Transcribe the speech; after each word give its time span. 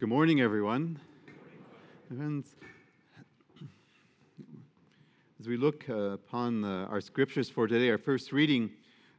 Good 0.00 0.10
morning, 0.10 0.40
everyone. 0.40 1.00
Friends, 2.06 2.54
as 5.40 5.48
we 5.48 5.56
look 5.56 5.86
uh, 5.90 6.10
upon 6.12 6.60
the, 6.60 6.86
our 6.88 7.00
scriptures 7.00 7.48
for 7.48 7.66
today, 7.66 7.90
our 7.90 7.98
first 7.98 8.30
reading, 8.30 8.70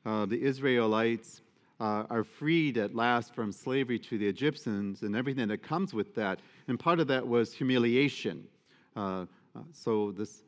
uh, 0.05 0.25
the 0.25 0.41
Israelites 0.41 1.41
uh, 1.81 2.05
are 2.09 2.23
freed 2.23 2.77
at 2.77 2.95
last 2.95 3.35
from 3.35 3.51
slavery 3.51 3.99
to 3.99 4.17
the 4.17 4.25
Egyptians 4.25 5.01
and 5.01 5.17
everything 5.17 5.49
that 5.49 5.61
comes 5.61 5.93
with 5.93 6.15
that. 6.15 6.39
And 6.69 6.79
part 6.79 7.01
of 7.01 7.07
that 7.07 7.27
was 7.27 7.51
humiliation. 7.51 8.47
Uh, 8.95 8.99
uh, 8.99 9.25
so, 9.73 10.13
this 10.13 10.43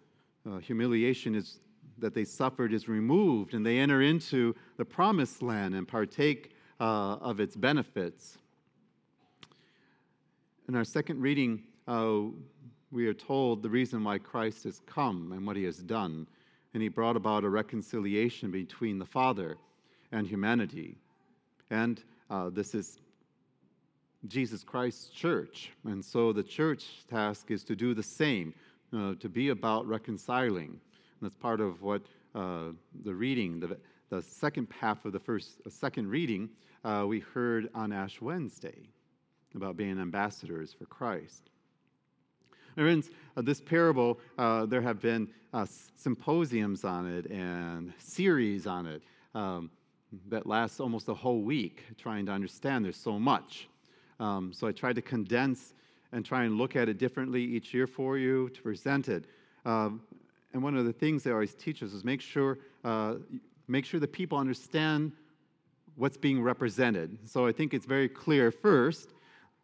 uh, 0.50 0.60
humiliation 0.60 1.36
is 1.36 1.60
that 1.98 2.14
they 2.14 2.24
suffered 2.24 2.72
is 2.72 2.88
removed, 2.88 3.54
and 3.54 3.66
they 3.66 3.80
enter 3.80 4.02
into 4.02 4.56
the 4.78 4.86
promised 4.86 5.42
land 5.42 5.76
and 5.76 5.86
partake 5.86 6.54
of 6.80 7.42
its 7.42 7.58
benefits. 7.58 8.38
In 10.72 10.78
our 10.78 10.86
second 10.86 11.20
reading, 11.20 11.64
uh, 11.86 12.22
we 12.92 13.06
are 13.06 13.14
told 13.14 13.62
the 13.62 13.70
reason 13.70 14.06
why 14.06 14.18
Christ 14.18 14.64
has 14.64 14.80
come 14.86 15.34
and 15.34 15.46
what 15.46 15.58
he 15.58 15.66
has 15.66 15.80
done. 15.80 16.26
And 16.74 16.82
he 16.82 16.88
brought 16.88 17.18
about 17.18 17.44
a 17.44 17.50
reconciliation 17.50 18.52
between 18.52 18.98
the 18.98 19.06
Father 19.06 19.58
and 20.14 20.26
humanity. 20.26 20.96
And 21.72 22.02
uh, 22.30 22.52
this 22.52 22.74
is 22.74 23.02
Jesus 24.30 24.64
Christ's 24.64 25.10
church. 25.10 25.74
And 25.84 26.06
so 26.06 26.32
the 26.32 26.42
church 26.42 27.06
task 27.10 27.52
is 27.52 27.66
to 27.66 27.76
do 27.76 27.94
the 27.94 28.02
same, 28.02 28.54
uh, 28.96 29.16
to 29.16 29.28
be 29.28 29.50
about 29.50 29.86
reconciling. 29.86 30.70
And 30.70 30.80
that's 31.22 31.36
part 31.36 31.60
of 31.60 31.82
what 31.82 32.04
uh, 32.34 32.68
the 33.04 33.14
reading, 33.14 33.60
the, 33.60 33.78
the 34.10 34.22
second 34.22 34.70
half 34.80 35.04
of 35.04 35.12
the 35.12 35.20
first, 35.20 35.70
second 35.70 36.08
reading, 36.08 36.50
uh, 36.86 37.04
we 37.06 37.20
heard 37.20 37.68
on 37.76 37.92
Ash 37.92 38.22
Wednesday 38.22 38.88
about 39.56 39.78
being 39.78 40.00
ambassadors 40.00 40.74
for 40.74 40.86
Christ. 40.86 41.50
Friends, 42.76 43.10
uh, 43.36 43.42
this 43.42 43.60
parable, 43.60 44.20
uh, 44.38 44.66
there 44.66 44.82
have 44.82 45.02
been 45.02 45.28
uh, 45.54 45.66
symposiums 45.96 46.86
on 46.86 47.06
it 47.06 47.30
and 47.30 47.94
series 47.98 48.66
on 48.66 48.86
it 48.86 49.02
um, 49.36 49.70
that 50.30 50.46
lasts 50.46 50.80
almost 50.80 51.10
a 51.10 51.14
whole 51.14 51.42
week 51.42 51.84
trying 51.98 52.26
to 52.26 52.32
understand. 52.32 52.86
There's 52.86 52.96
so 52.96 53.20
much. 53.20 53.68
Um, 54.20 54.54
so 54.54 54.68
I 54.68 54.72
tried 54.72 54.96
to 54.96 55.02
condense 55.02 55.74
and 56.14 56.26
try 56.26 56.44
and 56.44 56.58
look 56.58 56.76
at 56.76 56.88
it 56.90 56.98
differently 56.98 57.44
each 57.44 57.74
year 57.74 57.88
for 57.88 58.18
you 58.18 58.50
to 58.50 58.62
present 58.62 59.10
it. 59.10 59.26
Um, 59.66 60.02
and 60.54 60.62
one 60.62 60.76
of 60.76 60.86
the 60.86 60.94
things 60.94 61.24
they 61.24 61.32
always 61.32 61.54
teach 61.54 61.82
us 61.84 61.94
is 61.94 62.04
make 62.04 62.22
sure, 62.22 62.60
uh, 62.84 63.16
make 63.68 63.86
sure 63.86 64.00
that 64.00 64.12
people 64.12 64.38
understand 64.38 65.12
what's 65.96 66.18
being 66.18 66.42
represented. 66.42 67.18
So 67.26 67.46
I 67.46 67.52
think 67.52 67.74
it's 67.74 67.86
very 67.86 68.10
clear 68.10 68.52
first 68.52 69.10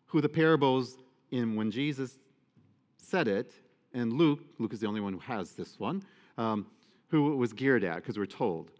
who 0.07 0.21
the 0.21 0.29
parables 0.29 0.97
in 1.31 1.55
when 1.55 1.69
Jesus 1.69 2.17
said 2.97 3.27
it, 3.27 3.51
and 3.93 4.13
Luke, 4.13 4.39
Luke 4.57 4.73
is 4.73 4.79
the 4.79 4.87
only 4.87 5.01
one 5.01 5.13
who 5.13 5.19
has 5.19 5.51
this 5.51 5.79
one, 5.79 6.03
um, 6.37 6.65
who 7.09 7.31
it 7.31 7.35
was 7.35 7.53
geared 7.53 7.83
at, 7.83 7.97
because 7.97 8.17
we're 8.17 8.25
told. 8.25 8.71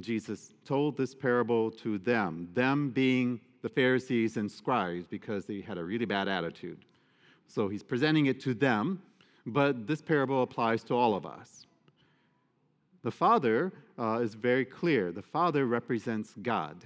Jesus 0.00 0.52
told 0.64 0.96
this 0.96 1.14
parable 1.14 1.70
to 1.70 1.98
them, 1.98 2.48
them 2.54 2.90
being 2.90 3.40
the 3.62 3.68
Pharisees 3.68 4.36
and 4.36 4.50
scribes, 4.50 5.06
because 5.06 5.44
they 5.44 5.60
had 5.60 5.78
a 5.78 5.84
really 5.84 6.04
bad 6.04 6.28
attitude. 6.28 6.84
So 7.46 7.68
he's 7.68 7.82
presenting 7.82 8.26
it 8.26 8.40
to 8.40 8.54
them, 8.54 9.00
but 9.46 9.86
this 9.86 10.02
parable 10.02 10.42
applies 10.42 10.82
to 10.84 10.94
all 10.94 11.14
of 11.14 11.26
us. 11.26 11.66
The 13.02 13.10
Father 13.10 13.72
uh, 13.98 14.20
is 14.22 14.34
very 14.34 14.64
clear. 14.64 15.12
The 15.12 15.22
Father 15.22 15.66
represents 15.66 16.34
God 16.42 16.76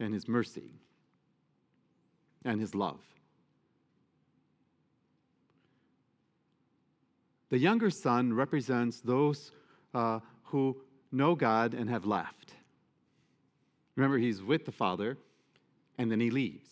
and 0.00 0.14
His 0.14 0.26
mercy 0.26 0.70
and 2.44 2.60
his 2.60 2.74
love. 2.74 3.00
The 7.50 7.58
younger 7.58 7.90
son 7.90 8.32
represents 8.32 9.00
those 9.00 9.52
uh, 9.94 10.20
who 10.44 10.76
know 11.10 11.34
God 11.34 11.74
and 11.74 11.88
have 11.88 12.04
left. 12.04 12.54
Remember, 13.96 14.18
he's 14.18 14.42
with 14.42 14.64
the 14.64 14.72
father 14.72 15.16
and 15.96 16.10
then 16.10 16.20
he 16.20 16.30
leaves. 16.30 16.68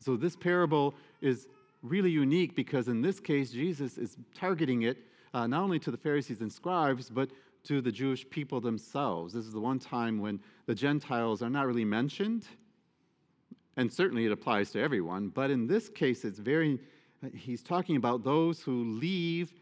So, 0.00 0.16
this 0.16 0.36
parable 0.36 0.94
is 1.20 1.48
really 1.82 2.10
unique 2.10 2.54
because 2.54 2.88
in 2.88 3.02
this 3.02 3.20
case, 3.20 3.50
Jesus 3.50 3.98
is 3.98 4.16
targeting 4.34 4.82
it 4.82 4.98
uh, 5.34 5.46
not 5.46 5.62
only 5.62 5.78
to 5.80 5.90
the 5.90 5.96
Pharisees 5.96 6.40
and 6.40 6.50
scribes, 6.50 7.10
but 7.10 7.30
to 7.64 7.80
the 7.80 7.92
Jewish 7.92 8.28
people 8.30 8.60
themselves. 8.60 9.34
This 9.34 9.44
is 9.44 9.52
the 9.52 9.60
one 9.60 9.78
time 9.78 10.20
when 10.20 10.40
the 10.66 10.74
Gentiles 10.74 11.42
are 11.42 11.50
not 11.50 11.66
really 11.66 11.84
mentioned 11.84 12.46
and 13.78 13.92
certainly 13.92 14.26
it 14.26 14.32
applies 14.32 14.72
to 14.72 14.80
everyone, 14.80 15.28
but 15.28 15.52
in 15.52 15.68
this 15.68 15.88
case, 15.88 16.24
it's 16.24 16.40
very, 16.40 16.80
he's 17.32 17.62
talking 17.62 17.94
about 17.94 18.24
those 18.24 18.60
who 18.60 18.82
leave 18.98 19.52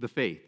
the 0.00 0.08
faith. 0.08 0.40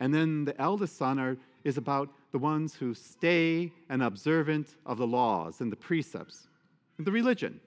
And 0.00 0.12
then 0.12 0.44
the 0.44 0.60
eldest 0.60 0.96
son 0.96 1.20
are, 1.20 1.36
is 1.62 1.76
about 1.76 2.10
the 2.32 2.38
ones 2.38 2.74
who 2.74 2.94
stay 2.94 3.70
and 3.88 4.02
observant 4.02 4.74
of 4.84 4.98
the 4.98 5.06
laws 5.06 5.60
and 5.60 5.70
the 5.70 5.76
precepts 5.76 6.48
and 6.98 7.06
the 7.06 7.12
religion. 7.12 7.60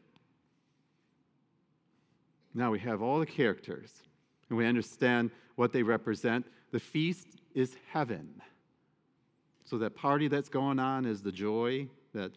Now 2.54 2.70
we 2.70 2.80
have 2.80 3.02
all 3.02 3.18
the 3.18 3.26
characters 3.26 3.94
and 4.50 4.58
we 4.58 4.66
understand 4.66 5.32
what 5.56 5.72
they 5.72 5.84
represent. 5.84 6.46
The 6.72 6.82
feast 6.82 7.28
is 7.56 7.78
heaven. 7.94 8.42
So 9.64 9.78
that 9.78 9.96
party 9.96 10.28
that's 10.28 10.50
going 10.50 10.80
on 10.80 11.06
is 11.06 11.22
the 11.22 11.32
joy 11.32 11.88
that 12.14 12.34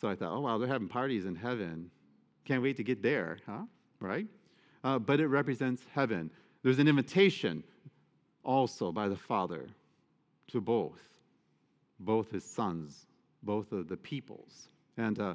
so 0.00 0.08
I 0.08 0.14
thought, 0.14 0.32
oh, 0.32 0.40
wow, 0.40 0.58
they're 0.58 0.68
having 0.68 0.88
parties 0.88 1.24
in 1.26 1.34
heaven. 1.34 1.90
Can't 2.44 2.62
wait 2.62 2.76
to 2.76 2.84
get 2.84 3.02
there, 3.02 3.38
huh? 3.46 3.62
Right? 4.00 4.26
Uh, 4.84 4.98
but 4.98 5.20
it 5.20 5.26
represents 5.26 5.82
heaven. 5.92 6.30
There's 6.62 6.78
an 6.78 6.88
invitation 6.88 7.64
also 8.44 8.92
by 8.92 9.08
the 9.08 9.16
Father 9.16 9.66
to 10.48 10.60
both, 10.60 11.00
both 12.00 12.30
his 12.30 12.44
sons, 12.44 13.06
both 13.42 13.72
of 13.72 13.88
the 13.88 13.96
peoples. 13.96 14.68
And 14.96 15.18
uh, 15.18 15.34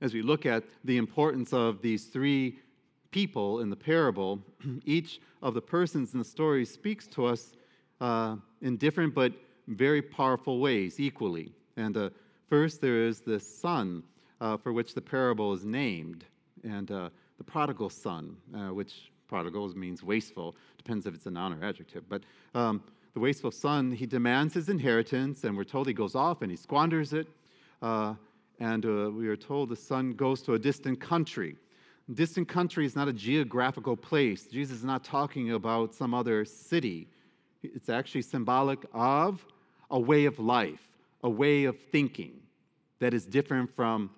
as 0.00 0.12
we 0.12 0.22
look 0.22 0.44
at 0.44 0.64
the 0.84 0.96
importance 0.96 1.52
of 1.52 1.82
these 1.82 2.06
three 2.06 2.58
people 3.12 3.60
in 3.60 3.70
the 3.70 3.76
parable, 3.76 4.40
each 4.84 5.20
of 5.40 5.54
the 5.54 5.62
persons 5.62 6.12
in 6.12 6.18
the 6.18 6.24
story 6.24 6.64
speaks 6.64 7.06
to 7.08 7.26
us 7.26 7.52
uh, 8.00 8.36
in 8.60 8.76
different 8.76 9.14
but 9.14 9.32
very 9.68 10.02
powerful 10.02 10.58
ways, 10.58 10.98
equally. 10.98 11.52
And 11.76 11.96
uh, 11.96 12.10
First, 12.52 12.82
there 12.82 13.02
is 13.06 13.22
the 13.22 13.40
son 13.40 14.02
uh, 14.42 14.58
for 14.58 14.74
which 14.74 14.92
the 14.92 15.00
parable 15.00 15.54
is 15.54 15.64
named, 15.64 16.26
and 16.62 16.90
uh, 16.90 17.08
the 17.38 17.44
prodigal 17.44 17.88
son, 17.88 18.36
uh, 18.54 18.74
which 18.74 19.10
prodigal 19.26 19.74
means 19.74 20.02
wasteful, 20.02 20.54
depends 20.76 21.06
if 21.06 21.14
it's 21.14 21.24
a 21.24 21.30
noun 21.30 21.54
or 21.54 21.64
adjective. 21.64 22.06
But 22.10 22.24
um, 22.54 22.82
the 23.14 23.20
wasteful 23.20 23.52
son, 23.52 23.90
he 23.90 24.04
demands 24.04 24.52
his 24.52 24.68
inheritance, 24.68 25.44
and 25.44 25.56
we're 25.56 25.64
told 25.64 25.86
he 25.86 25.94
goes 25.94 26.14
off 26.14 26.42
and 26.42 26.50
he 26.50 26.56
squanders 26.58 27.14
it. 27.14 27.26
Uh, 27.80 28.16
and 28.60 28.84
uh, 28.84 29.10
we 29.10 29.28
are 29.28 29.36
told 29.36 29.70
the 29.70 29.74
son 29.74 30.12
goes 30.12 30.42
to 30.42 30.52
a 30.52 30.58
distant 30.58 31.00
country. 31.00 31.56
Distant 32.12 32.48
country 32.48 32.84
is 32.84 32.94
not 32.94 33.08
a 33.08 33.14
geographical 33.14 33.96
place. 33.96 34.44
Jesus 34.44 34.76
is 34.76 34.84
not 34.84 35.04
talking 35.04 35.52
about 35.52 35.94
some 35.94 36.12
other 36.12 36.44
city. 36.44 37.08
It's 37.62 37.88
actually 37.88 38.20
symbolic 38.20 38.84
of 38.92 39.42
a 39.90 39.98
way 39.98 40.26
of 40.26 40.38
life, 40.38 40.91
a 41.22 41.30
way 41.30 41.64
of 41.64 41.78
thinking 41.78 42.40
that 42.98 43.14
is 43.14 43.26
different 43.26 43.74
from 43.74 44.10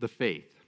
the 0.00 0.08
faith. 0.08 0.60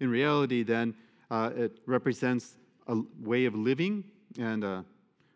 In 0.00 0.10
reality, 0.10 0.62
then, 0.62 0.94
uh, 1.30 1.50
it 1.56 1.78
represents 1.86 2.56
a 2.86 2.98
way 3.20 3.46
of 3.46 3.54
living. 3.54 4.04
And 4.38 4.64
uh, 4.64 4.82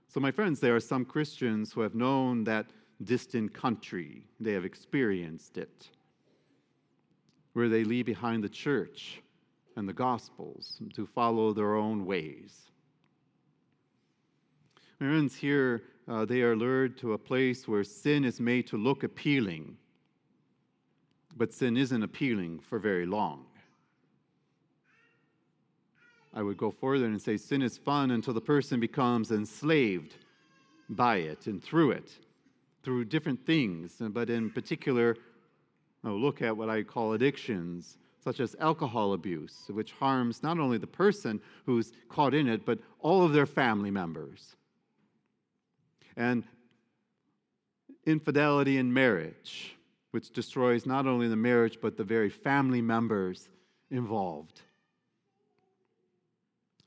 so, 0.09 0.21
my 0.21 0.31
friends, 0.31 0.61
there 0.61 0.77
are 0.77 0.81
some 0.81 1.05
Christians 1.05 1.73
who 1.73 1.81
have 1.81 1.95
known 1.95 2.45
that 2.45 2.67
distant 3.03 3.55
country, 3.55 4.27
they 4.39 4.53
have 4.53 4.65
experienced 4.65 5.57
it, 5.57 5.89
where 7.55 7.69
they 7.69 7.85
leave 7.85 8.07
behind 8.07 8.45
the 8.45 8.49
church 8.49 9.23
and 9.77 9.89
the 9.89 9.93
Gospels 9.93 10.81
to 10.95 11.07
follow 11.07 11.53
their 11.53 11.75
own 11.75 12.05
ways. 12.05 12.71
My 15.01 15.07
friends, 15.07 15.35
here 15.35 15.83
uh, 16.11 16.27
they 16.27 16.43
are 16.43 16.57
lured 16.57 16.99
to 16.99 17.15
a 17.15 17.19
place 17.19 17.67
where 17.67 17.85
sin 17.85 18.25
is 18.25 18.39
made 18.41 18.67
to 18.67 18.77
look 18.77 19.03
appealing 19.03 19.77
but 21.37 21.53
sin 21.53 21.77
isn't 21.77 22.03
appealing 22.03 22.59
for 22.59 22.79
very 22.79 23.07
long. 23.07 23.47
I 26.33 26.43
would 26.43 26.57
go 26.57 26.71
further 26.71 27.07
and 27.07 27.21
say 27.21 27.37
sin 27.37 27.63
is 27.63 27.77
fun 27.77 28.13
until 28.13 28.35
the 28.35 28.41
person 28.41 28.79
becomes 28.79 29.31
enslaved 29.31 30.17
by 30.89 31.17
it 31.17 31.47
and 31.47 31.63
through 31.63 31.93
it, 31.93 32.13
through 32.83 33.07
different 33.07 33.45
things, 33.45 33.97
but 33.99 34.31
in 34.31 34.51
particular, 34.51 35.17
I'll 36.05 36.21
look 36.21 36.41
at 36.41 36.57
what 36.57 36.71
I 36.71 36.83
call 36.83 37.15
addictions, 37.15 37.99
such 38.23 38.39
as 38.39 38.55
alcohol 38.61 39.13
abuse, 39.13 39.71
which 39.71 39.93
harms 39.93 40.43
not 40.43 40.59
only 40.59 40.79
the 40.79 40.87
person 40.87 41.41
who's 41.67 41.93
caught 42.09 42.35
in 42.35 42.49
it, 42.49 42.65
but 42.65 42.79
all 43.01 43.25
of 43.25 43.33
their 43.33 43.47
family 43.47 43.91
members. 43.91 44.57
And 46.17 46.45
infidelity 48.07 48.79
in 48.79 48.93
marriage, 48.93 49.77
which 50.11 50.31
destroys 50.31 50.87
not 50.87 51.07
only 51.07 51.29
the 51.29 51.37
marriage, 51.37 51.79
but 51.81 51.97
the 51.97 52.05
very 52.05 52.31
family 52.31 52.83
members 52.83 53.49
involved. 53.91 54.63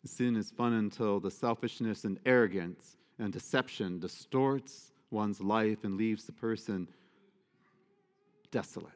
Sin 0.05 0.35
is 0.35 0.51
fun 0.51 0.73
until 0.73 1.19
the 1.19 1.31
selfishness 1.31 2.03
and 2.03 2.19
arrogance 2.25 2.97
and 3.19 3.31
deception 3.31 3.99
distorts 3.99 4.91
one's 5.11 5.39
life 5.39 5.83
and 5.83 5.95
leaves 5.95 6.25
the 6.25 6.33
person 6.33 6.87
desolate 8.51 8.91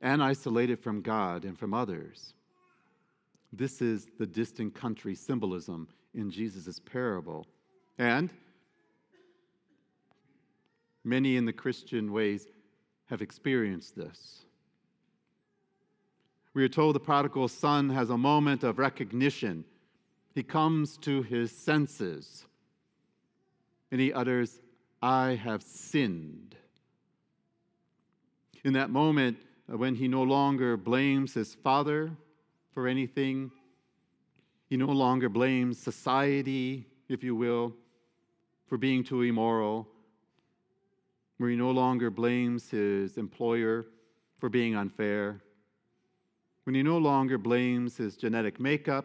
and 0.00 0.22
isolated 0.22 0.80
from 0.80 1.00
God 1.00 1.44
and 1.44 1.58
from 1.58 1.72
others. 1.72 2.34
This 3.52 3.80
is 3.80 4.10
the 4.18 4.26
distant 4.26 4.74
country 4.74 5.14
symbolism 5.14 5.88
in 6.14 6.30
Jesus' 6.30 6.80
parable. 6.80 7.46
And 7.98 8.30
many 11.04 11.36
in 11.36 11.44
the 11.44 11.52
Christian 11.52 12.12
ways 12.12 12.48
have 13.06 13.22
experienced 13.22 13.94
this. 13.94 14.44
We 16.54 16.64
are 16.64 16.68
told 16.68 16.94
the 16.94 17.00
prodigal 17.00 17.48
son 17.48 17.90
has 17.90 18.10
a 18.10 18.18
moment 18.18 18.62
of 18.62 18.78
recognition. 18.78 19.64
He 20.34 20.42
comes 20.42 20.96
to 20.98 21.22
his 21.22 21.52
senses 21.52 22.46
and 23.90 24.00
he 24.00 24.12
utters, 24.12 24.60
I 25.02 25.34
have 25.34 25.62
sinned. 25.62 26.56
In 28.64 28.72
that 28.72 28.90
moment, 28.90 29.36
uh, 29.70 29.76
when 29.76 29.94
he 29.94 30.08
no 30.08 30.22
longer 30.22 30.76
blames 30.76 31.34
his 31.34 31.54
father 31.54 32.10
for 32.72 32.88
anything, 32.88 33.50
he 34.68 34.76
no 34.76 34.86
longer 34.86 35.28
blames 35.28 35.78
society, 35.78 36.86
if 37.08 37.22
you 37.22 37.36
will, 37.36 37.74
for 38.66 38.78
being 38.78 39.04
too 39.04 39.22
immoral, 39.22 39.86
where 41.38 41.50
he 41.50 41.56
no 41.56 41.70
longer 41.70 42.10
blames 42.10 42.70
his 42.70 43.18
employer 43.18 43.86
for 44.38 44.48
being 44.48 44.76
unfair, 44.76 45.40
when 46.64 46.74
he 46.74 46.82
no 46.82 46.98
longer 46.98 47.38
blames 47.38 47.96
his 47.96 48.16
genetic 48.16 48.58
makeup 48.58 49.04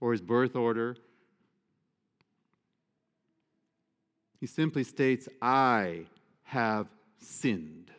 or 0.00 0.12
his 0.12 0.20
birth 0.20 0.54
order. 0.54 0.96
He 4.40 4.46
simply 4.46 4.84
states, 4.84 5.28
I 5.40 6.04
have 6.42 6.88
sinned. 7.18 7.90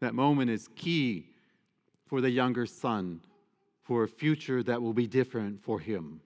That 0.00 0.14
moment 0.14 0.50
is 0.50 0.68
key 0.74 1.26
for 2.06 2.20
the 2.20 2.30
younger 2.30 2.66
son 2.66 3.20
for 3.82 4.02
a 4.02 4.08
future 4.08 4.62
that 4.62 4.82
will 4.82 4.92
be 4.92 5.06
different 5.06 5.62
for 5.62 5.78
him. 5.78 6.20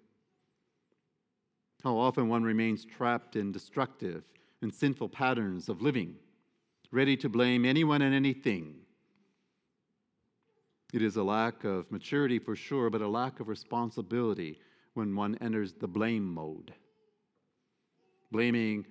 How 1.84 1.96
often 1.96 2.28
one 2.28 2.42
remains 2.42 2.84
trapped 2.84 3.36
in 3.36 3.52
destructive 3.52 4.24
and 4.62 4.74
sinful 4.74 5.08
patterns 5.08 5.68
of 5.68 5.82
living, 5.82 6.16
ready 6.90 7.16
to 7.16 7.28
blame 7.28 7.64
anyone 7.64 8.02
and 8.02 8.14
anything. 8.14 8.74
It 10.92 11.02
is 11.02 11.16
a 11.16 11.22
lack 11.22 11.64
of 11.64 11.90
maturity 11.92 12.38
for 12.38 12.56
sure, 12.56 12.88
but 12.88 13.02
a 13.02 13.08
lack 13.08 13.40
of 13.40 13.48
responsibility 13.48 14.58
when 14.94 15.14
one 15.14 15.36
enters 15.40 15.74
the 15.74 15.86
blame 15.86 16.32
mode. 16.32 16.72
Blaming 18.32 18.86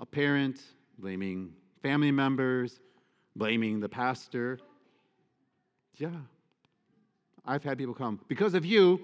a 0.00 0.06
parent, 0.06 0.60
blaming 0.98 1.52
family 1.82 2.10
members, 2.10 2.80
blaming 3.36 3.80
the 3.80 3.88
pastor. 3.88 4.58
Yeah. 5.96 6.10
I've 7.46 7.64
had 7.64 7.78
people 7.78 7.94
come, 7.94 8.20
because 8.28 8.54
of 8.54 8.64
you, 8.64 9.00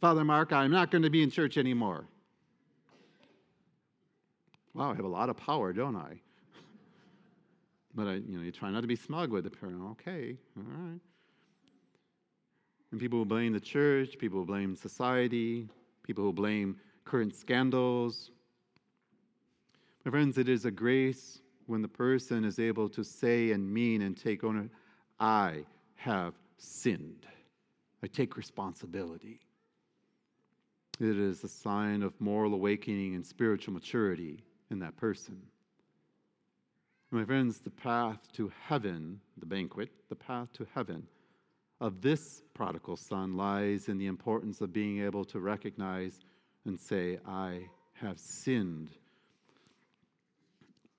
Father 0.00 0.24
Mark, 0.24 0.52
I'm 0.52 0.70
not 0.70 0.90
going 0.90 1.02
to 1.02 1.10
be 1.10 1.22
in 1.22 1.30
church 1.30 1.58
anymore. 1.58 2.06
Wow, 4.78 4.92
I 4.92 4.94
have 4.94 5.04
a 5.04 5.08
lot 5.08 5.28
of 5.28 5.36
power, 5.36 5.72
don't 5.72 5.96
I? 5.96 6.20
but 7.96 8.06
I, 8.06 8.12
you 8.14 8.38
know, 8.38 8.42
you 8.42 8.52
try 8.52 8.70
not 8.70 8.82
to 8.82 8.86
be 8.86 8.94
smug 8.94 9.32
with 9.32 9.42
the 9.42 9.50
parent. 9.50 9.82
Okay, 9.90 10.36
all 10.56 10.62
right. 10.62 11.00
And 12.92 13.00
people 13.00 13.18
will 13.18 13.26
blame 13.26 13.52
the 13.52 13.60
church, 13.60 14.16
people 14.18 14.38
will 14.38 14.46
blame 14.46 14.76
society, 14.76 15.68
people 16.04 16.22
will 16.22 16.32
blame 16.32 16.76
current 17.04 17.34
scandals. 17.34 18.30
My 20.04 20.12
friends, 20.12 20.38
it 20.38 20.48
is 20.48 20.64
a 20.64 20.70
grace 20.70 21.40
when 21.66 21.82
the 21.82 21.88
person 21.88 22.44
is 22.44 22.60
able 22.60 22.88
to 22.90 23.02
say 23.02 23.50
and 23.50 23.68
mean 23.68 24.02
and 24.02 24.16
take 24.16 24.44
ownership, 24.44 24.70
I 25.18 25.64
have 25.96 26.34
sinned. 26.56 27.26
I 28.04 28.06
take 28.06 28.36
responsibility. 28.36 29.40
It 31.00 31.18
is 31.18 31.42
a 31.42 31.48
sign 31.48 32.04
of 32.04 32.18
moral 32.20 32.54
awakening 32.54 33.16
and 33.16 33.26
spiritual 33.26 33.74
maturity 33.74 34.44
in 34.70 34.78
that 34.80 34.96
person. 34.96 35.40
My 37.10 37.24
friends, 37.24 37.60
the 37.60 37.70
path 37.70 38.30
to 38.34 38.52
heaven, 38.66 39.20
the 39.38 39.46
banquet, 39.46 39.90
the 40.08 40.16
path 40.16 40.52
to 40.54 40.66
heaven 40.74 41.06
of 41.80 42.00
this 42.00 42.42
prodigal 42.54 42.96
son 42.96 43.36
lies 43.36 43.88
in 43.88 43.98
the 43.98 44.06
importance 44.06 44.60
of 44.60 44.72
being 44.72 45.02
able 45.02 45.24
to 45.24 45.40
recognize 45.40 46.20
and 46.66 46.78
say, 46.78 47.18
I 47.26 47.62
have 47.94 48.18
sinned 48.18 48.90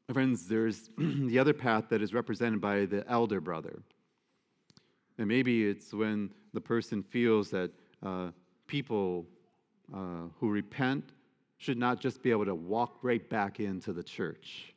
My 0.07 0.13
Friends, 0.13 0.48
there's 0.48 0.89
the 0.98 1.38
other 1.38 1.54
path 1.54 1.86
that 1.89 2.01
is 2.01 2.13
represented 2.13 2.60
by 2.62 2.86
the 2.86 3.07
elder 3.07 3.39
brother. 3.39 3.83
And 5.18 5.27
maybe 5.27 5.68
it's 5.68 5.94
when 5.94 6.31
the 6.54 6.62
person 6.62 7.04
feels 7.04 7.51
that 7.51 7.72
uh, 8.01 8.31
people 8.68 9.27
uh, 9.94 10.27
who 10.39 10.50
repent 10.50 11.12
should 11.59 11.77
not 11.77 12.00
just 12.00 12.23
be 12.23 12.31
able 12.31 12.45
to 12.45 12.56
walk 12.56 12.97
right 13.01 13.29
back 13.29 13.59
into 13.59 13.94
the 13.94 14.01
church. 14.01 14.73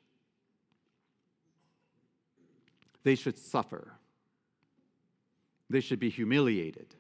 They 3.05 3.15
should 3.15 3.39
suffer. 3.39 3.93
They 5.71 5.81
should 5.81 6.01
be 6.01 6.11
humiliated. 6.11 6.95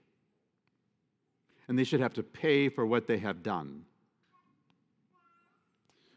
And 1.68 1.78
they 1.78 1.84
should 1.84 2.00
have 2.00 2.14
to 2.14 2.22
pay 2.22 2.68
for 2.68 2.86
what 2.86 3.06
they 3.06 3.18
have 3.18 3.42
done. 3.42 3.84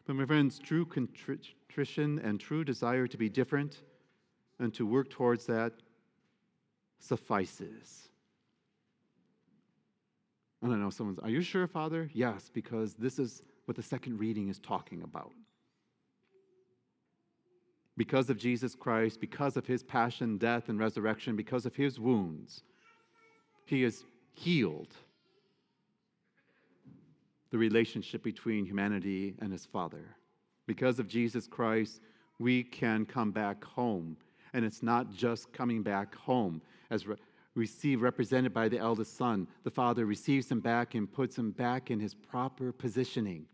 But, 0.06 0.16
my 0.16 0.26
friends, 0.26 0.60
true 0.60 0.86
contrition 0.86 2.20
and 2.24 2.40
true 2.40 2.64
desire 2.64 3.08
to 3.08 3.18
be 3.18 3.30
different 3.30 3.82
and 4.60 4.72
to 4.76 4.86
work 4.86 5.10
towards 5.10 5.48
that 5.48 5.74
suffices. 7.00 8.10
I 10.64 10.68
don't 10.68 10.82
know, 10.82 10.92
someone's, 10.92 11.20
Are 11.20 11.30
you 11.30 11.42
sure, 11.42 11.68
Father? 11.68 12.10
Yes, 12.14 12.50
because 12.54 12.94
this 12.94 13.18
is 13.18 13.42
what 13.66 13.76
the 13.76 13.84
second 13.84 14.20
reading 14.20 14.48
is 14.50 14.60
talking 14.60 15.02
about. 15.04 15.32
Because 17.98 18.30
of 18.30 18.38
Jesus 18.38 18.76
Christ, 18.76 19.20
because 19.22 19.56
of 19.58 19.66
his 19.66 19.82
passion, 19.82 20.38
death, 20.38 20.70
and 20.70 20.78
resurrection, 20.80 21.36
because 21.36 21.66
of 21.66 21.76
his 21.76 22.00
wounds, 22.00 22.64
he 23.66 23.84
is 23.84 24.04
healed 24.34 24.94
the 27.52 27.58
relationship 27.58 28.22
between 28.22 28.66
humanity 28.66 29.36
and 29.40 29.52
his 29.52 29.66
Father. 29.66 30.16
Because 30.68 31.00
of 31.00 31.08
Jesus 31.08 31.48
Christ, 31.48 32.02
we 32.38 32.64
can 32.64 33.06
come 33.06 33.32
back 33.32 33.64
home. 33.64 34.18
And 34.54 34.66
it's 34.66 34.84
not 34.84 35.14
just 35.14 35.54
coming 35.54 35.82
back 35.82 36.16
home, 36.16 36.62
as 36.90 37.06
we 37.56 37.66
see 37.66 37.96
represented 37.96 38.54
by 38.54 38.68
the 38.68 38.78
eldest 38.78 39.16
son. 39.16 39.48
The 39.64 39.72
Father 39.72 40.06
receives 40.06 40.52
him 40.52 40.60
back 40.60 40.96
and 40.96 41.12
puts 41.12 41.38
him 41.38 41.52
back 41.52 41.92
in 41.92 42.00
his 42.00 42.14
proper 42.14 42.74
positioning. 42.74 43.46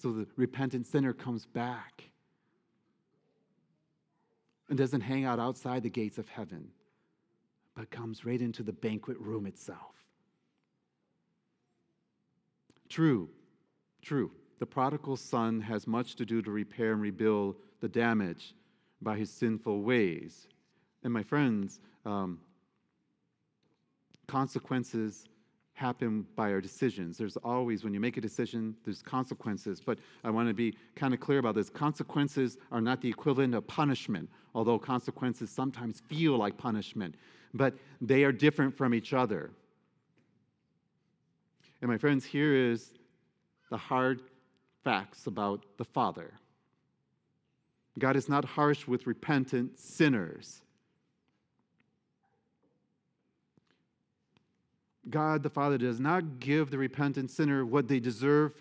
So 0.00 0.12
the 0.12 0.26
repentant 0.36 0.86
sinner 0.86 1.12
comes 1.12 1.44
back 1.44 2.04
and 4.70 4.78
doesn't 4.78 5.02
hang 5.02 5.26
out 5.26 5.38
outside 5.38 5.82
the 5.82 5.90
gates 5.90 6.16
of 6.16 6.26
heaven, 6.26 6.68
but 7.76 7.90
comes 7.90 8.24
right 8.24 8.40
into 8.40 8.62
the 8.62 8.72
banquet 8.72 9.18
room 9.18 9.44
itself. 9.44 9.94
True, 12.88 13.28
true. 14.00 14.30
The 14.58 14.64
prodigal 14.64 15.18
son 15.18 15.60
has 15.60 15.86
much 15.86 16.16
to 16.16 16.24
do 16.24 16.40
to 16.40 16.50
repair 16.50 16.92
and 16.92 17.02
rebuild 17.02 17.56
the 17.80 17.88
damage 17.88 18.54
by 19.02 19.18
his 19.18 19.30
sinful 19.30 19.82
ways. 19.82 20.48
And 21.04 21.12
my 21.12 21.22
friends, 21.22 21.78
um, 22.06 22.40
consequences 24.26 25.26
happen 25.80 26.26
by 26.36 26.52
our 26.52 26.60
decisions. 26.60 27.16
There's 27.16 27.38
always, 27.38 27.82
when 27.82 27.94
you 27.94 28.00
make 28.00 28.18
a 28.18 28.20
decision, 28.20 28.76
there's 28.84 29.00
consequences. 29.00 29.80
But 29.80 29.98
I 30.22 30.30
want 30.30 30.46
to 30.48 30.54
be 30.54 30.76
kind 30.94 31.14
of 31.14 31.20
clear 31.20 31.38
about 31.38 31.54
this. 31.54 31.70
Consequences 31.70 32.58
are 32.70 32.82
not 32.82 33.00
the 33.00 33.08
equivalent 33.08 33.54
of 33.54 33.66
punishment, 33.66 34.28
although 34.54 34.78
consequences 34.78 35.50
sometimes 35.50 36.00
feel 36.00 36.36
like 36.36 36.58
punishment. 36.58 37.14
But 37.54 37.74
they 38.00 38.24
are 38.24 38.32
different 38.32 38.76
from 38.76 38.92
each 38.92 39.14
other. 39.14 39.50
And 41.80 41.90
my 41.90 41.96
friends, 41.96 42.26
here 42.26 42.54
is 42.54 42.90
the 43.70 43.78
hard 43.78 44.20
facts 44.84 45.26
about 45.26 45.64
the 45.78 45.84
Father. 45.84 46.34
God 47.98 48.16
is 48.16 48.28
not 48.28 48.44
harsh 48.44 48.86
with 48.86 49.06
repentant 49.06 49.78
sinners. 49.78 50.60
God 55.08 55.42
the 55.42 55.50
Father 55.50 55.78
does 55.78 55.98
not 55.98 56.38
give 56.38 56.70
the 56.70 56.78
repentant 56.78 57.30
sinner 57.30 57.64
what 57.64 57.88
they 57.88 58.00
deserve, 58.00 58.52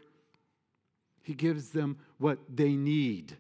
He 1.22 1.34
gives 1.34 1.70
them 1.70 1.98
what 2.18 2.40
they 2.54 2.72
need. 2.72 3.36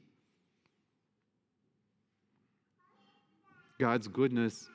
God's 3.79 4.09
goodness 4.09 4.67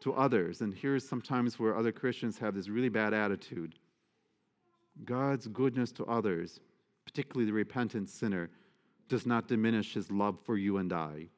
to 0.00 0.12
others. 0.12 0.60
And 0.60 0.74
here's 0.74 1.08
sometimes 1.08 1.58
where 1.58 1.76
other 1.76 1.92
Christians 1.92 2.38
have 2.38 2.54
this 2.54 2.68
really 2.68 2.90
bad 2.90 3.14
attitude 3.14 3.74
God's 5.04 5.48
goodness 5.48 5.90
to 5.92 6.04
others, 6.04 6.60
particularly 7.06 7.46
the 7.46 7.54
repentant 7.54 8.08
sinner, 8.08 8.50
does 9.08 9.26
not 9.26 9.48
diminish 9.48 9.94
His 9.94 10.10
love 10.10 10.38
for 10.44 10.56
you 10.56 10.76
and 10.76 10.92
I 10.92 11.28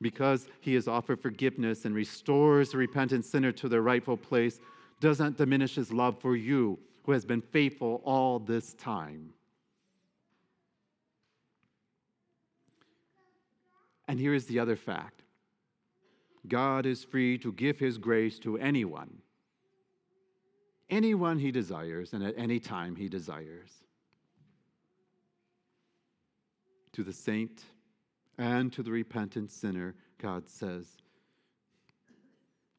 because 0.00 0.48
he 0.60 0.74
has 0.74 0.86
offered 0.86 1.20
forgiveness 1.20 1.84
and 1.84 1.94
restores 1.94 2.70
the 2.70 2.78
repentant 2.78 3.24
sinner 3.24 3.52
to 3.52 3.68
their 3.68 3.82
rightful 3.82 4.16
place, 4.16 4.60
does 5.00 5.18
not 5.18 5.36
diminish 5.36 5.74
his 5.74 5.92
love 5.92 6.20
for 6.20 6.36
you, 6.36 6.78
who 7.04 7.12
has 7.12 7.24
been 7.24 7.40
faithful 7.40 8.02
all 8.04 8.38
this 8.38 8.74
time. 8.74 9.32
And 14.06 14.18
here 14.18 14.34
is 14.34 14.46
the 14.46 14.58
other 14.58 14.76
fact 14.76 15.22
God 16.46 16.86
is 16.86 17.04
free 17.04 17.36
to 17.38 17.52
give 17.52 17.78
his 17.78 17.98
grace 17.98 18.38
to 18.40 18.56
anyone, 18.56 19.18
anyone 20.88 21.38
he 21.38 21.50
desires, 21.50 22.12
and 22.12 22.24
at 22.24 22.34
any 22.36 22.58
time 22.58 22.96
he 22.96 23.08
desires. 23.08 23.70
To 26.92 27.04
the 27.04 27.12
saint 27.12 27.62
and 28.38 28.72
to 28.72 28.82
the 28.82 28.90
repentant 28.90 29.50
sinner, 29.50 29.94
God 30.16 30.48
says, 30.48 30.86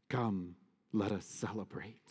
Come, 0.09 0.55
let 0.93 1.11
us 1.11 1.25
celebrate. 1.25 2.01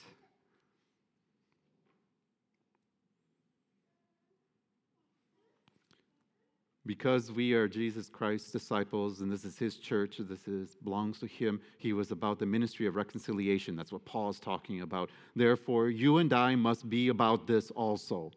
because 6.88 7.30
we 7.30 7.52
are 7.52 7.68
Jesus 7.68 8.08
Christ's 8.08 8.50
disciples 8.50 9.20
and 9.20 9.30
this 9.30 9.44
is 9.44 9.58
his 9.58 9.76
church, 9.76 10.16
this 10.20 10.48
is, 10.48 10.74
belongs 10.82 11.20
to 11.20 11.26
him, 11.26 11.60
he 11.76 11.92
was 11.92 12.10
about 12.12 12.38
the 12.38 12.46
ministry 12.46 12.86
of 12.86 12.96
reconciliation. 12.96 13.76
That's 13.76 13.92
what 13.92 14.06
Paul 14.06 14.30
is 14.30 14.40
talking 14.40 14.80
about. 14.80 15.10
Therefore, 15.36 15.90
you 15.90 16.16
and 16.16 16.32
I 16.32 16.54
must 16.54 16.88
be 16.88 17.08
about 17.08 17.46
this 17.46 17.70
also. 17.72 18.32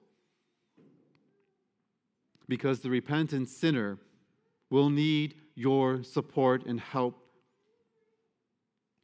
Because 2.50 2.82
the 2.82 2.90
repentant 2.90 3.48
sinner 3.48 3.98
will 4.70 4.90
need 4.90 5.36
your 5.56 6.04
support 6.04 6.66
and 6.66 6.78
help 6.78 7.26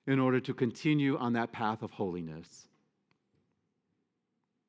in 0.07 0.19
order 0.19 0.39
to 0.39 0.53
continue 0.53 1.17
on 1.17 1.33
that 1.33 1.51
path 1.51 1.83
of 1.83 1.91
holiness. 1.91 2.67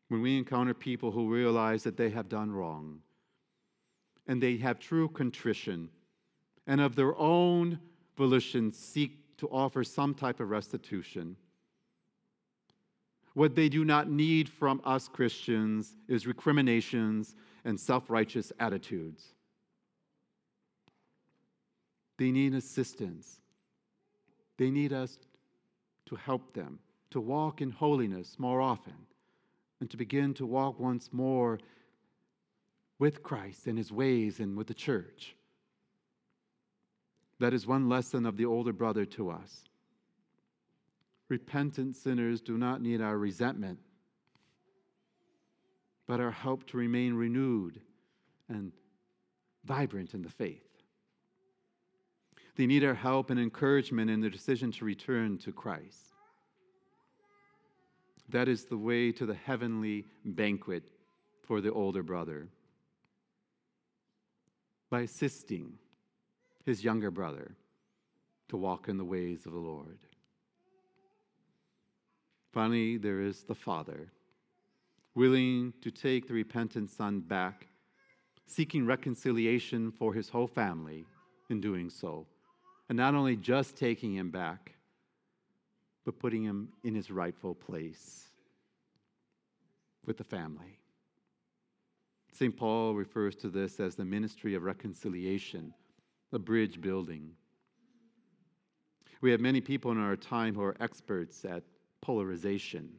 When 0.09 0.21
we 0.21 0.37
encounter 0.37 0.75
people 0.75 1.11
who 1.11 1.33
realize 1.33 1.85
that 1.85 1.97
they 1.97 2.11
have 2.11 2.29
done 2.29 2.51
wrong, 2.51 3.01
and 4.27 4.43
they 4.43 4.59
have 4.59 4.79
true 4.79 5.09
contrition 5.09 5.89
and 6.67 6.81
of 6.81 6.95
their 6.95 7.17
own 7.17 7.81
volition 8.17 8.73
seek 8.73 9.37
to 9.39 9.49
offer 9.49 9.83
some 9.83 10.15
type 10.15 10.39
of 10.39 10.51
restitution. 10.51 11.35
What 13.33 13.55
they 13.55 13.69
do 13.69 13.85
not 13.85 14.11
need 14.11 14.49
from 14.49 14.83
us 14.85 15.09
Christians 15.09 15.97
is 16.09 16.27
recriminations 16.27 17.35
and 17.65 17.81
self 17.81 18.11
righteous 18.11 18.53
attitudes. 18.61 19.25
They 22.19 22.31
need 22.31 22.55
assistance. 22.55 23.41
They 24.59 24.71
need 24.71 24.93
us 24.93 25.19
to 26.09 26.17
help 26.17 26.55
them 26.55 26.79
to 27.11 27.21
walk 27.21 27.61
in 27.61 27.71
holiness 27.71 28.37
more 28.39 28.61
often 28.61 28.95
and 29.81 29.91
to 29.91 29.97
begin 29.97 30.35
to 30.35 30.47
walk 30.47 30.79
once 30.81 31.11
more 31.13 31.59
with 32.99 33.23
Christ 33.23 33.67
and 33.67 33.79
his 33.79 33.93
ways 33.93 34.41
and 34.41 34.57
with 34.57 34.67
the 34.67 34.75
church. 34.75 35.37
That 37.39 37.55
is 37.55 37.67
one 37.67 37.89
lesson 37.89 38.27
of 38.27 38.37
the 38.37 38.47
older 38.47 38.73
brother 38.73 39.05
to 39.07 39.31
us. 39.31 39.65
Repentant 41.29 41.95
sinners 41.95 42.41
do 42.41 42.59
not 42.59 42.83
need 42.83 43.01
our 43.01 43.17
resentment, 43.17 43.79
but 46.07 46.21
our 46.21 46.31
help 46.31 46.67
to 46.69 46.79
remain 46.79 47.15
renewed 47.15 47.81
and 48.49 48.73
vibrant 49.65 50.15
in 50.15 50.23
the 50.23 50.31
faith. 50.31 50.68
They 52.59 52.67
need 52.67 52.83
our 52.83 52.95
help 52.95 53.31
and 53.31 53.39
encouragement 53.39 54.11
in 54.11 54.21
their 54.21 54.31
decision 54.31 54.73
to 54.73 54.85
return 54.85 55.39
to 55.39 55.53
Christ. 55.53 56.13
That 58.31 58.49
is 58.49 58.65
the 58.65 58.77
way 58.77 59.13
to 59.13 59.25
the 59.25 59.35
heavenly 59.35 60.07
banquet 60.25 60.83
for 61.47 61.61
the 61.61 61.73
older 61.73 62.03
brother 62.03 62.49
by 64.91 65.03
assisting 65.03 65.75
his 66.67 66.83
younger 66.83 67.13
brother 67.13 67.55
to 68.49 68.57
walk 68.57 68.89
in 68.89 68.97
the 68.99 69.05
ways 69.05 69.47
of 69.47 69.53
the 69.53 69.59
Lord. 69.59 69.99
Finally, 72.53 72.97
there 72.97 73.21
is 73.21 73.45
the 73.45 73.55
father, 73.55 74.11
willing 75.15 75.73
to 75.81 75.93
take 75.93 76.27
the 76.27 76.35
repentant 76.35 76.91
son 76.91 77.21
back, 77.21 77.69
seeking 78.47 78.85
reconciliation 78.85 79.93
for 79.93 80.13
his 80.13 80.29
whole 80.29 80.49
family 80.49 81.07
in 81.51 81.61
doing 81.61 81.89
so. 81.89 82.27
And 82.89 82.97
not 82.97 83.15
only 83.15 83.37
just 83.37 83.77
taking 83.77 84.15
him 84.15 84.31
back, 84.31 84.75
but 86.05 86.19
putting 86.19 86.43
him 86.43 86.71
in 86.85 86.95
his 86.95 87.11
rightful 87.11 87.55
place 87.55 88.29
with 90.07 90.17
the 90.17 90.25
family. 90.25 90.79
St. 92.33 92.57
Paul 92.57 92.95
refers 92.95 93.35
to 93.37 93.49
this 93.49 93.81
as 93.81 93.95
the 93.95 94.05
ministry 94.05 94.55
of 94.55 94.63
reconciliation, 94.63 95.75
the 96.31 96.39
bridge 96.39 96.81
building. 96.81 97.33
We 99.21 99.33
have 99.33 99.41
many 99.41 99.61
people 99.61 99.91
in 99.91 99.99
our 99.99 100.17
time 100.17 100.55
who 100.55 100.63
are 100.63 100.77
experts 100.81 101.45
at 101.45 101.65
polarization 102.01 102.91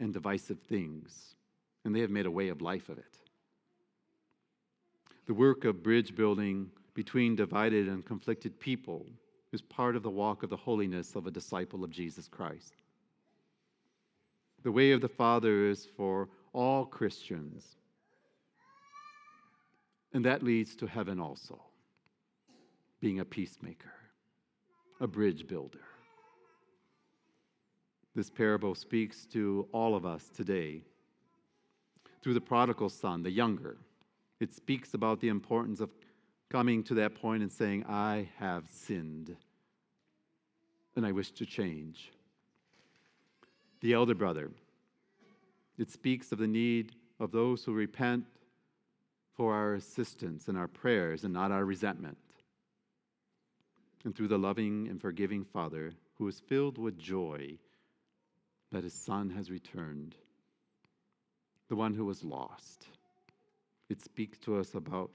and 0.00 0.12
divisive 0.12 0.58
things, 0.58 1.36
and 1.84 1.94
they 1.94 2.00
have 2.00 2.10
made 2.10 2.26
a 2.26 2.30
way 2.30 2.48
of 2.48 2.60
life 2.60 2.88
of 2.88 2.98
it. 2.98 3.18
The 5.26 5.34
work 5.34 5.64
of 5.64 5.82
bridge 5.82 6.14
building 6.14 6.70
between 6.94 7.36
divided 7.36 7.88
and 7.88 8.04
conflicted 8.04 8.58
people 8.58 9.06
is 9.52 9.62
part 9.62 9.96
of 9.96 10.02
the 10.02 10.10
walk 10.10 10.42
of 10.42 10.50
the 10.50 10.56
holiness 10.56 11.14
of 11.14 11.26
a 11.26 11.30
disciple 11.30 11.84
of 11.84 11.90
Jesus 11.90 12.28
Christ. 12.28 12.74
The 14.62 14.72
way 14.72 14.92
of 14.92 15.00
the 15.00 15.08
Father 15.08 15.66
is 15.66 15.86
for 15.96 16.28
all 16.52 16.86
Christians 16.86 17.76
and 20.14 20.24
that 20.24 20.44
leads 20.44 20.76
to 20.76 20.86
heaven 20.86 21.20
also 21.20 21.60
being 23.00 23.20
a 23.20 23.24
peacemaker, 23.24 23.92
a 25.00 25.06
bridge 25.06 25.46
builder. 25.46 25.80
This 28.14 28.30
parable 28.30 28.74
speaks 28.76 29.26
to 29.26 29.68
all 29.72 29.94
of 29.94 30.06
us 30.06 30.30
today. 30.34 30.82
Through 32.22 32.34
the 32.34 32.40
prodigal 32.40 32.88
son, 32.88 33.22
the 33.22 33.30
younger, 33.30 33.76
it 34.40 34.54
speaks 34.54 34.94
about 34.94 35.20
the 35.20 35.28
importance 35.28 35.80
of 35.80 35.90
coming 36.54 36.84
to 36.84 36.94
that 36.94 37.16
point 37.16 37.42
and 37.42 37.50
saying, 37.50 37.84
I 37.88 38.28
have 38.38 38.62
sinned 38.70 39.34
and 40.94 41.04
I 41.04 41.10
wish 41.10 41.32
to 41.32 41.44
change. 41.44 42.12
The 43.80 43.92
elder 43.92 44.14
brother, 44.14 44.52
it 45.78 45.90
speaks 45.90 46.30
of 46.30 46.38
the 46.38 46.46
need 46.46 46.92
of 47.18 47.32
those 47.32 47.64
who 47.64 47.72
repent 47.72 48.24
for 49.36 49.52
our 49.52 49.74
assistance 49.74 50.46
and 50.46 50.56
our 50.56 50.68
prayers 50.68 51.24
and 51.24 51.34
not 51.34 51.50
our 51.50 51.64
resentment. 51.64 52.18
And 54.04 54.14
through 54.14 54.28
the 54.28 54.38
loving 54.38 54.86
and 54.88 55.00
forgiving 55.00 55.42
Father 55.42 55.92
who 56.18 56.28
is 56.28 56.38
filled 56.38 56.78
with 56.78 56.96
joy 56.96 57.58
that 58.70 58.84
his 58.84 58.94
Son 58.94 59.28
has 59.30 59.50
returned, 59.50 60.14
the 61.68 61.74
one 61.74 61.94
who 61.94 62.04
was 62.04 62.22
lost. 62.22 62.86
It 63.90 64.00
speaks 64.00 64.38
to 64.38 64.56
us 64.56 64.74
about 64.74 65.10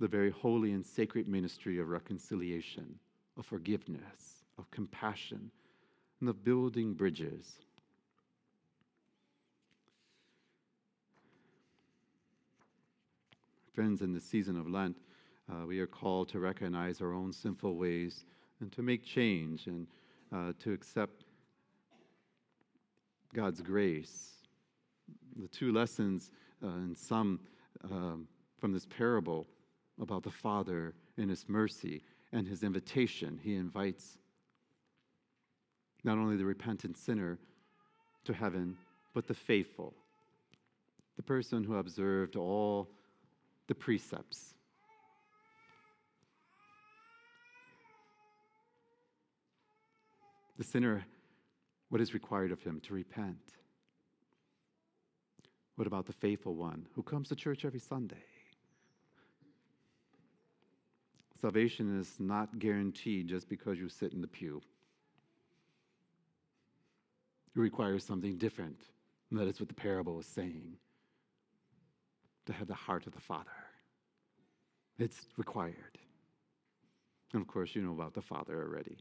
the 0.00 0.08
very 0.08 0.30
holy 0.30 0.72
and 0.72 0.84
sacred 0.84 1.28
ministry 1.28 1.78
of 1.78 1.88
reconciliation, 1.88 2.98
of 3.36 3.44
forgiveness, 3.44 4.44
of 4.58 4.70
compassion, 4.70 5.50
and 6.20 6.28
of 6.28 6.42
building 6.42 6.94
bridges. 6.94 7.58
Friends, 13.74 14.00
in 14.00 14.12
the 14.12 14.20
season 14.20 14.58
of 14.58 14.68
Lent, 14.68 14.96
uh, 15.50 15.66
we 15.66 15.80
are 15.80 15.86
called 15.86 16.28
to 16.30 16.40
recognize 16.40 17.00
our 17.00 17.12
own 17.12 17.32
sinful 17.32 17.76
ways 17.76 18.24
and 18.60 18.72
to 18.72 18.82
make 18.82 19.04
change 19.04 19.66
and 19.66 19.86
uh, 20.32 20.52
to 20.60 20.72
accept 20.72 21.24
God's 23.34 23.60
grace. 23.60 24.30
The 25.36 25.48
two 25.48 25.72
lessons 25.72 26.30
uh, 26.64 26.68
in 26.68 26.96
some 26.96 27.40
um, 27.84 28.26
from 28.58 28.72
this 28.72 28.86
parable 28.86 29.46
about 30.00 30.22
the 30.22 30.30
Father 30.30 30.94
and 31.16 31.30
His 31.30 31.44
mercy 31.48 32.02
and 32.32 32.46
His 32.46 32.62
invitation. 32.62 33.38
He 33.42 33.54
invites 33.54 34.18
not 36.02 36.18
only 36.18 36.36
the 36.36 36.44
repentant 36.44 36.96
sinner 36.96 37.38
to 38.24 38.32
heaven, 38.32 38.76
but 39.14 39.26
the 39.26 39.34
faithful, 39.34 39.94
the 41.16 41.22
person 41.22 41.64
who 41.64 41.76
observed 41.76 42.36
all 42.36 42.88
the 43.66 43.74
precepts. 43.74 44.54
The 50.58 50.64
sinner, 50.64 51.06
what 51.88 52.00
is 52.00 52.12
required 52.12 52.52
of 52.52 52.62
him? 52.62 52.80
To 52.80 52.94
repent. 52.94 53.54
What 55.76 55.86
about 55.86 56.04
the 56.04 56.12
faithful 56.12 56.54
one 56.54 56.86
who 56.94 57.02
comes 57.02 57.28
to 57.28 57.34
church 57.34 57.64
every 57.64 57.80
Sunday? 57.80 58.24
Salvation 61.40 61.98
is 61.98 62.16
not 62.18 62.58
guaranteed 62.58 63.28
just 63.28 63.48
because 63.48 63.78
you 63.78 63.88
sit 63.88 64.12
in 64.12 64.20
the 64.20 64.26
pew. 64.26 64.60
It 67.56 67.58
requires 67.58 68.04
something 68.04 68.36
different. 68.36 68.78
And 69.30 69.38
that 69.38 69.48
is 69.48 69.58
what 69.58 69.68
the 69.68 69.74
parable 69.74 70.18
is 70.20 70.26
saying 70.26 70.76
to 72.46 72.52
have 72.52 72.68
the 72.68 72.74
heart 72.74 73.06
of 73.06 73.14
the 73.14 73.20
Father. 73.20 73.50
It's 74.98 75.28
required. 75.36 75.98
And 77.32 77.40
of 77.40 77.48
course, 77.48 77.74
you 77.74 77.82
know 77.82 77.92
about 77.92 78.12
the 78.12 78.20
Father 78.20 78.60
already. 78.60 78.98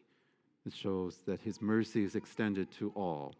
It 0.65 0.73
shows 0.73 1.17
that 1.25 1.41
His 1.41 1.61
mercy 1.61 2.03
is 2.03 2.15
extended 2.15 2.71
to 2.73 2.91
all. 2.95 3.35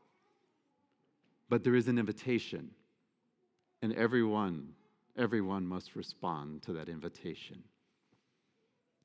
But 1.47 1.63
there 1.63 1.75
is 1.75 1.87
an 1.87 1.97
invitation, 1.97 2.71
and 3.81 3.93
everyone, 3.93 4.69
everyone 5.17 5.65
must 5.65 5.95
respond 5.95 6.63
to 6.63 6.73
that 6.73 6.89
invitation. 6.89 7.63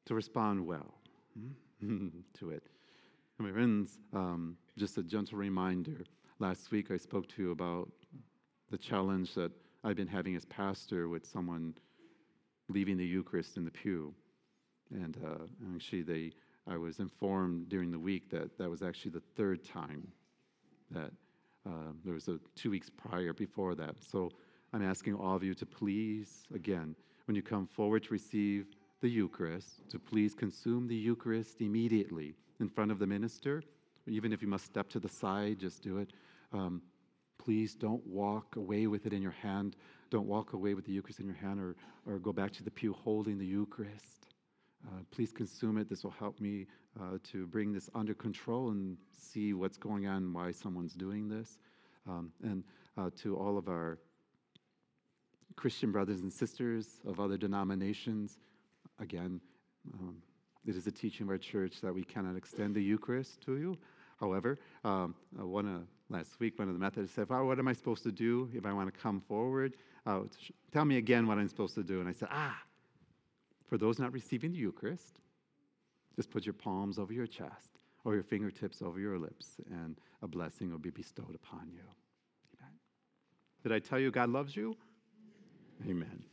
To 0.07 0.15
respond 0.15 0.67
well 0.67 0.95
to 1.81 2.51
it. 2.51 2.63
My 3.39 3.51
friends, 3.51 3.99
um, 4.13 4.57
just 4.77 4.99
a 4.99 5.03
gentle 5.03 5.39
reminder. 5.39 6.05
Last 6.39 6.71
week 6.71 6.91
I 6.91 6.99
spoke 6.99 7.27
to 7.29 7.43
you 7.43 7.51
about 7.53 7.91
the 8.71 8.77
challenge 8.77 9.35
that 9.35 9.51
I've 9.83 9.97
been 9.97 10.07
having 10.07 10.37
as 10.37 10.45
pastor 10.45 11.09
with 11.09 11.25
someone 11.25 11.75
leaving 12.69 12.97
the 12.97 13.05
Eucharist 13.07 13.57
in 13.57 13.65
the 13.65 13.71
pew. 13.71 14.15
And 14.91 15.17
uh, 15.25 15.45
actually, 15.75 16.03
they, 16.03 16.33
I 16.67 16.77
was 16.77 16.99
informed 16.99 17.71
during 17.71 17.91
the 17.91 17.99
week 17.99 18.31
that 18.31 18.59
that 18.59 18.69
was 18.69 18.83
actually 18.83 19.13
the 19.13 19.23
third 19.37 19.65
time 19.65 20.07
that 20.91 21.13
uh, 21.67 21.93
there 22.05 22.13
was 22.13 22.29
a 22.29 22.39
two 22.55 22.71
weeks 22.71 22.91
prior 22.91 23.33
before 23.33 23.75
that. 23.75 23.97
So 24.01 24.31
I'm 24.75 24.83
asking 24.83 25.15
all 25.15 25.35
of 25.35 25.43
you 25.43 25.55
to 25.55 25.65
please, 25.65 26.45
again, 26.55 26.95
when 27.27 27.35
you 27.35 27.43
come 27.43 27.67
forward 27.67 28.03
to 28.05 28.11
receive 28.13 28.67
the 29.05 29.11
Eucharist, 29.11 29.87
to 29.91 29.99
please 29.99 30.35
consume 30.35 30.89
the 30.89 30.97
Eucharist 30.97 31.61
immediately 31.61 32.35
in 32.59 32.71
front 32.71 32.91
of 32.91 32.99
the 32.99 33.07
minister. 33.07 33.63
Even 34.07 34.33
if 34.33 34.41
you 34.41 34.49
must 34.49 34.65
step 34.65 34.89
to 34.89 34.99
the 34.99 35.11
side, 35.11 35.59
just 35.59 35.83
do 35.83 35.99
it. 35.99 36.15
Um, 36.55 36.81
please 37.37 37.75
don't 37.75 38.03
walk 38.07 38.57
away 38.57 38.87
with 38.87 39.05
it 39.05 39.13
in 39.13 39.21
your 39.21 39.37
hand. 39.43 39.77
Don't 40.09 40.27
walk 40.27 40.55
away 40.55 40.73
with 40.73 40.87
the 40.87 40.93
Eucharist 40.93 41.21
in 41.21 41.27
your 41.27 41.35
hand 41.35 41.61
or, 41.61 41.77
or 42.07 42.19
go 42.19 42.33
back 42.33 42.51
to 42.53 42.65
the 42.65 42.71
pew 42.71 42.95
holding 42.95 43.37
the 43.37 43.45
Eucharist. 43.45 44.29
Uh, 44.87 45.01
please 45.11 45.33
consume 45.33 45.77
it. 45.77 45.87
This 45.91 46.03
will 46.03 46.15
help 46.19 46.41
me 46.41 46.67
uh, 46.99 47.19
to 47.25 47.47
bring 47.47 47.75
this 47.75 47.91
under 47.95 48.15
control 48.15 48.71
and 48.71 48.97
see 49.15 49.53
what's 49.53 49.77
going 49.77 50.07
on, 50.07 50.33
why 50.33 50.51
someone's 50.51 50.95
doing 50.95 51.29
this. 51.29 51.59
Um, 52.09 52.33
and 52.43 52.65
uh, 52.97 53.11
to 53.21 53.37
all 53.37 53.59
of 53.59 53.69
our 53.69 53.99
Christian 55.57 55.93
brothers 55.93 56.21
and 56.21 56.33
sisters 56.33 57.03
of 57.07 57.21
other 57.21 57.37
denominations, 57.37 58.39
again, 58.99 59.41
um, 59.93 60.17
it 60.67 60.77
is 60.77 60.87
a 60.87 60.93
teaching 60.93 61.27
of 61.27 61.31
our 61.31 61.39
church 61.39 61.81
that 61.83 61.95
we 61.95 62.03
cannot 62.03 62.37
extend 62.37 62.75
the 62.75 62.83
Eucharist 62.83 63.41
to 63.43 63.57
you. 63.57 63.77
However, 64.19 64.59
um, 64.85 65.15
one 65.37 65.67
uh, 65.67 65.81
last 66.09 66.39
week, 66.41 66.59
one 66.59 66.69
of 66.69 66.75
the 66.75 66.81
Methodists 66.81 67.15
said, 67.15 67.29
"What 67.29 67.59
am 67.59 67.69
I 67.69 67.73
supposed 67.73 68.03
to 68.05 68.13
do 68.13 68.49
if 68.55 68.65
I 68.65 68.73
want 68.73 68.93
to 68.93 68.99
come 68.99 69.21
forward? 69.21 69.77
Uh, 70.07 70.21
tell 70.73 70.85
me 70.85 70.97
again 70.97 71.27
what 71.27 71.39
I'm 71.39 71.49
supposed 71.49 71.75
to 71.75 71.83
do." 71.83 72.01
And 72.01 72.09
I 72.09 72.13
said, 72.13 72.29
"Ah, 72.31 72.63
for 73.67 73.77
those 73.77 73.99
not 73.99 74.13
receiving 74.13 74.53
the 74.53 74.59
Eucharist, 74.59 75.21
just 76.17 76.31
put 76.31 76.47
your 76.47 76.55
palms 76.55 76.99
over 76.99 77.13
your 77.13 77.27
chest 77.27 77.83
or 78.05 78.15
your 78.15 78.23
fingertips 78.23 78.83
over 78.83 79.01
your 79.01 79.19
lips, 79.19 79.57
and 79.71 79.99
a 80.23 80.29
blessing 80.29 80.71
will 80.71 80.79
be 80.79 80.91
bestowed 80.91 81.35
upon 81.35 81.69
you." 81.71 81.85
Amen. 82.57 82.73
Did 83.63 83.73
I 83.73 83.81
tell 83.81 83.99
you 83.99 84.11
God 84.11 84.31
loves 84.31 84.57
you? 84.57 84.77
Amen. 85.87 86.25